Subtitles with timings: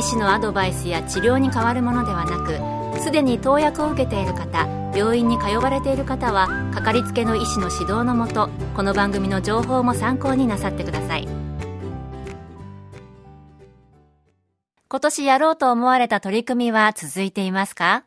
[0.00, 11.28] 医師のアドバイスや治療に変わるものではなくすでに投薬を受けている方病院に通われている方はかかりつけの医師の指導のもとこの番組の情報も参考になさってください
[14.88, 18.04] 今年やろうと思われた取り組みは続いていますか？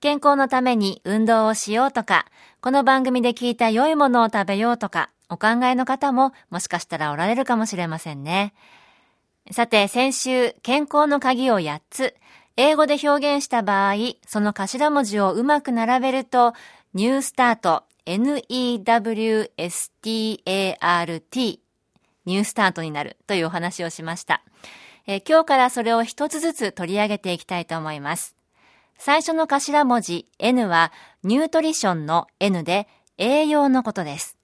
[0.00, 2.26] 健康のために運動をしようとか、
[2.60, 8.54] この番組で聞いた良いものを食べようとか、お考えの方ももしかしたらおられるかもしれませんね。
[9.50, 12.14] さて、先週、健康の鍵を8つ、
[12.56, 13.94] 英語で表現した場合、
[14.26, 16.52] その頭文字をうまく並べると、
[16.92, 18.80] ニュースタート、N-E-W-S-T-A-R-T、
[22.26, 24.42] ニュースタートになるというお話をしました。
[25.06, 28.36] え今日からそれを一つずつ取り上げていきたいと思います。
[28.98, 34.36] 最初の頭文字 N はニュートリションの N で栄養のことです。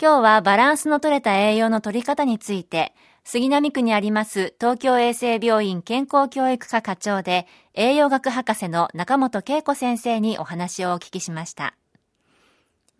[0.00, 11.76] 今日はバランスの取れた栄養の取り方について、杉並区にあります東京衛生病院健康教育科課長で栄養学博士の中本恵子先生にお話をお聞きしました。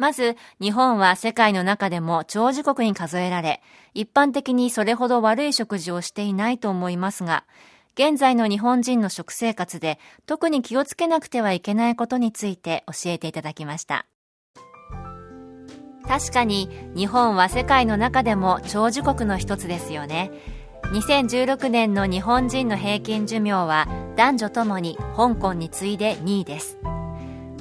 [0.00, 3.60] まず、日本は世界の中でも長寿国に数えられ、
[3.92, 7.44] 一般的にそれほど悪い食事をしていないと思いますが、
[7.94, 14.06] 現在の日本人の食生活で特に気をつけなくてはいけないことについて教えていただきました。
[16.06, 20.30] 確かに日本は世界の中でも長寿国の一つですよね。
[20.84, 26.78] 2016年の日本人の平均寿命は男女ともに香港に次いで2位です。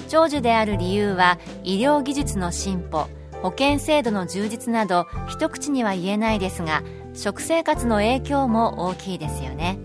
[0.07, 3.07] 長寿である理由は医療技術の進歩
[3.43, 9.77] 保険制度の充実など一口には言えないですが食生活の影響も大きいですよね。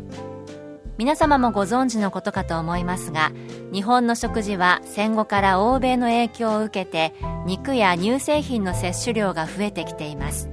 [0.96, 3.32] 皆様もご存知のことかと思いますが
[3.72, 7.12] 日本の食事は戦後から欧米の影響を受けて
[7.46, 10.48] 肉や乳製品の摂取量が増えてきています。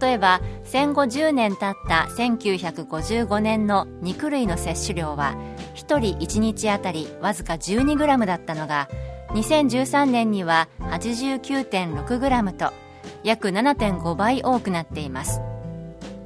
[0.00, 5.36] 例えば戦後10年経った1955年の肉類の摂取量は
[5.76, 8.88] 1人1日あたりわずか 12g だったのが
[9.30, 12.72] 2013年には 89.6g と
[13.22, 15.40] 約7.5倍多くなっています。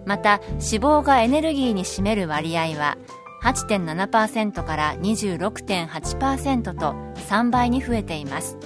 [0.06, 2.96] また脂肪がエネルギーに占める割合は
[3.42, 6.94] 8.7%から26.8%と
[7.28, 8.56] 3倍に増えています。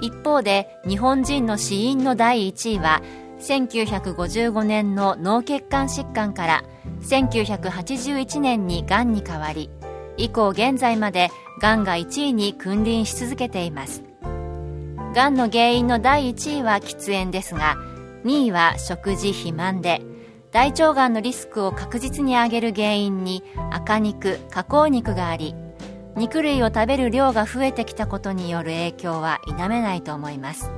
[0.00, 3.02] 一方で日本人の死因の第1位は
[3.40, 6.64] 1955年の脳血管疾患から
[7.02, 9.70] 1981年にがんに変わり
[10.16, 14.02] 以降現在までがんが1位に君臨し続けています。
[15.14, 17.76] がんの原因の第1位は喫煙ですが
[18.24, 20.02] 2位は食事肥満で
[20.56, 25.54] 大腸がんのリスクを確実に上げる原因に赤肉加工肉があり
[26.16, 30.70] 肉類を食べる量が増えてきたことによる影響は否めないと思います。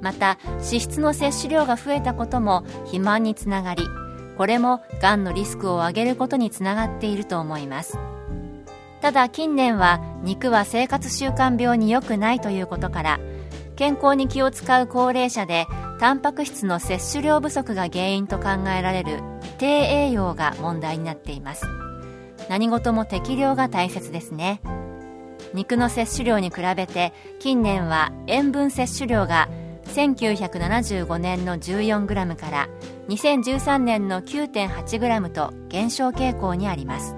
[0.00, 3.82] また脂質の摂取量が増えたことも肥満につながり
[4.38, 7.98] これもがんのリスクを上げることにつながっていると思います。
[9.00, 13.20] ただ近年は肉は生活習慣病に良くないということから
[13.74, 15.66] 健康に気を使う高齢者で
[16.00, 19.20] タンパク質の摂取量不足が原因と考えられる
[19.58, 21.66] 低栄養が問題になっています。
[22.48, 24.60] 何事も適量が大切ですね。
[25.54, 29.48] 肉の摂取量に比べて近年は塩分摂取量が
[29.94, 32.68] 1975年の 14g から
[33.08, 37.16] 2013年の 9.8g と減少傾向にあります。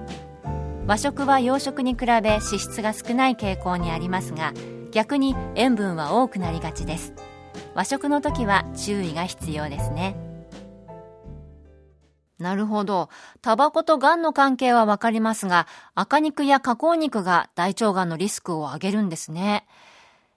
[0.87, 4.53] 和食は洋食に比べ脂質が少ない傾向にありますが
[4.93, 7.13] 逆に塩分は多くなりがちです。
[7.77, 10.17] 和食の時は注意が必要ですね
[12.39, 13.09] なるほど。
[13.41, 19.67] タバコと癌の関係はわかりますが、赤肉や加工肉が大腸がんのリスクを上げるんですね。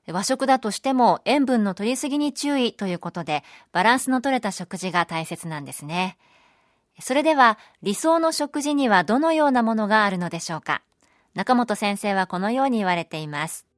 [0.08, 3.44] 和食だとしても塩分の取りすぎに注意ということで、
[3.74, 6.18] バランスの取れた食事が大切なんですね。
[7.02, 10.82] それでは、理想の食事にはどのようなものがあるのでしょうか？
[11.34, 13.69] 中本先生はこのように言われています。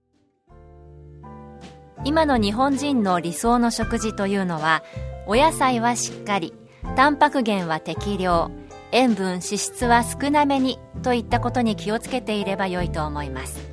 [2.04, 4.84] 今の日本人の理想の食事というのは
[5.28, 6.54] お野菜はしっかり
[6.96, 8.52] タンパク源は適量
[8.92, 13.72] 塩分脂質は少なめにといったことに気をつけていれば良いと思います。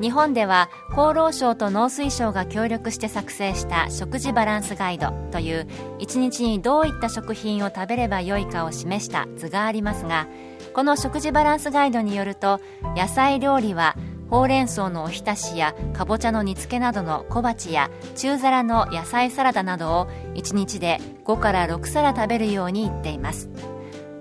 [0.00, 5.66] 日本では厚労省と農水省が協力して作成した食事バランスガイドという
[5.98, 10.28] 1日にどういった食品を食べればよいかを示した図がありますが
[10.72, 12.60] この食事バランスガイドによると
[12.96, 13.96] 野菜料理は
[14.30, 23.50] ほうれん草のおひたしやかぼちゃの煮付けなどの小鉢や中皿の野菜サラダなどを1日で5から6皿食べるように言っています。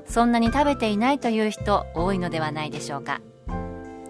[0.05, 3.21] そんなに食べていないという人多いのではないでしょうか。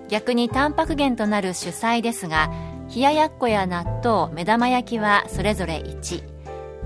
[0.10, 2.50] 逆にタンパク源となる主菜ですが
[2.94, 6.24] 冷ややっこや納豆目玉焼きはそれぞれ1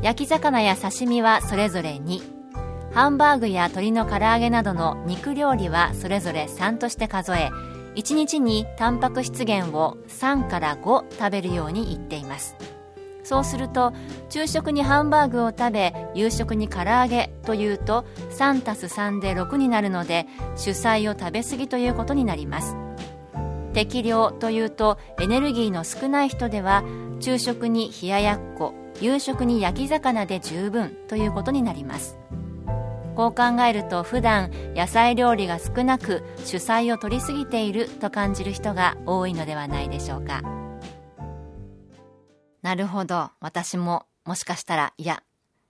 [0.01, 2.41] 焼き魚や刺身はそれぞれ2
[2.93, 7.49] ハンバーグや鶏の唐揚げなどの肉料理はそれぞれ3として数え
[7.95, 12.55] 1日にタンパク質源を3から5食べるように言っています。
[13.23, 13.93] そうすると
[14.29, 22.75] 昼食にハンバーグを食べ夕食に唐揚げというと3 3で6になるので主菜を食べ過ぎということになります。
[23.73, 26.83] 適量というとエネルギーの少ない人では
[27.19, 32.17] 昼食に冷ややっこ夕食に焼き魚で十分ということになります。
[33.15, 40.41] こう考えると普段野菜料理が少なく主菜を取りすぎていると感じる人が多いのではないでしょうか。
[42.61, 43.31] なるほど。
[43.39, 45.23] 私ももしかしたらいや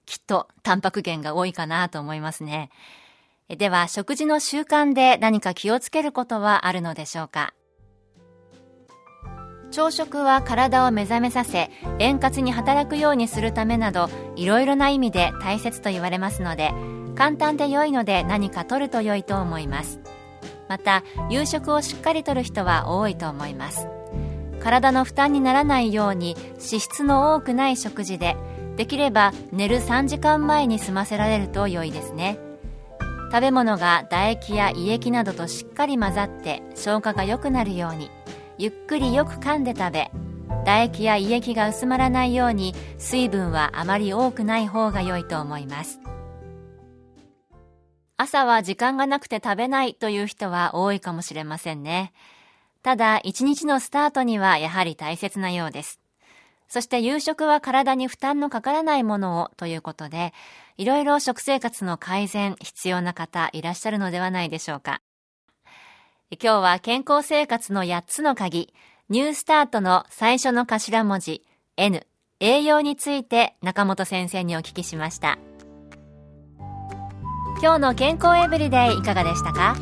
[0.06, 2.70] きっとタンパク源が多いかなと思いますね。
[3.48, 7.54] では食事の習慣で何か気をつけることはあるのでしょうか？
[9.72, 16.74] 朝食は体を目覚めさせ円滑に働くようにするためなどいろいろな意味で大切と言われますので
[17.16, 20.00] 簡単で良いので何か取ると良いと思います。
[20.68, 23.88] また夕食をしっかりとる人は多いと思います。
[24.62, 28.38] 体の負担にならないように脂質の多くない食事で
[28.78, 32.40] できれば寝る3時間前に済ませられると良いですね。
[33.32, 38.12] 食べ物が唾液や胃液などとしっかり混ざって消化が良くなるように
[38.58, 40.12] ゆっくりよく噛んで食べ
[40.66, 46.00] 唾液や胃液が薄まらないように水分はあまり多くない方が良いと思います。
[48.22, 52.14] 朝は時間がなくて食べないという人は多いかもしれませんね。
[52.84, 56.00] ただ一日のスタートにはやはり大切なようです。
[56.68, 60.34] そして夕食は体に負担のかからないものをということで
[60.78, 65.02] いろいろ食生活の改善必要な方いらっしゃるのではないでしょうか。
[66.30, 68.72] 今日は健康生活の8つの鍵、
[69.10, 71.44] ニュースタートの最初の頭文字
[71.76, 72.06] N、
[72.40, 75.40] 栄養について中本先生にお聞きしました。
[77.62, 79.78] 今日の健康エブリデイいかがでしたか？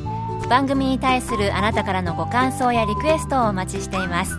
[0.49, 4.37] 番組に対するあなたからのご感想やリクエストをお待ちしています。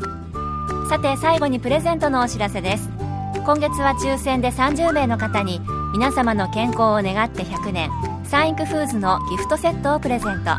[0.90, 2.90] さて最後にプレゼントのお知らせです。
[3.46, 5.62] 今月は抽選で30名の方に
[5.94, 7.90] 皆様の健康を願って100年
[8.24, 10.50] サンイクフーズのギフトセットをプレゼント。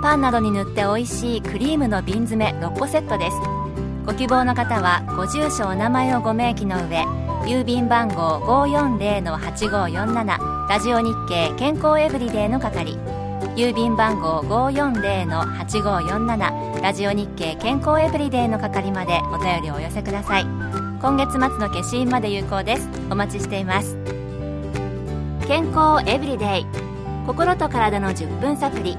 [0.00, 3.36] パンなどに塗って美味しいクリームの瓶詰め6個セットです
[4.06, 7.06] ご希望の方はご住所お名前をご明記の上
[7.46, 12.98] 郵便番号540-8547ラジオ日経健康エブリデイの係
[13.56, 20.44] 郵便番号540-8547ラジオ日経健康エブリデイの係までお便りをお寄せください。
[20.44, 22.86] 今月末の消印まで有効です。
[23.10, 23.96] お待ちしています。
[25.46, 26.66] 健康エブリデイ
[27.26, 28.98] 心と体の10分サプリ